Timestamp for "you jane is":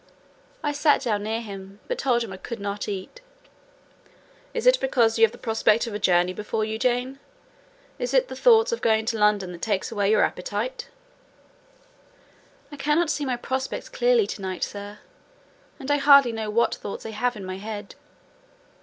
6.65-8.11